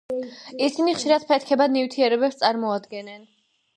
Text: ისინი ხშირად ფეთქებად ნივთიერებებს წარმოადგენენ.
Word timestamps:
ისინი 0.67 0.95
ხშირად 0.99 1.27
ფეთქებად 1.33 1.75
ნივთიერებებს 1.75 2.41
წარმოადგენენ. 2.41 3.29